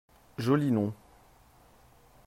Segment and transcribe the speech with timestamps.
[0.45, 0.89] Joli nom